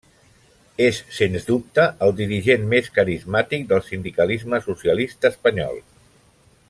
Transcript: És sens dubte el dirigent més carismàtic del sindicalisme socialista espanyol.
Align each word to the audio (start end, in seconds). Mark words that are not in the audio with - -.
És 0.85 1.01
sens 1.17 1.43
dubte 1.49 1.83
el 2.07 2.15
dirigent 2.21 2.65
més 2.71 2.89
carismàtic 2.95 3.69
del 3.73 3.85
sindicalisme 3.91 4.61
socialista 4.71 5.33
espanyol. 5.35 5.79